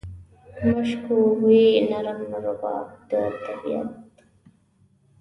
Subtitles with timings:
[0.73, 3.11] مشکو بوی، نرم رباب د
[3.43, 3.91] طبیعت و